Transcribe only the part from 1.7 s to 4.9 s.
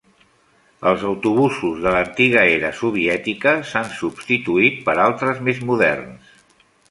de l'antiga era soviètica s'han substituït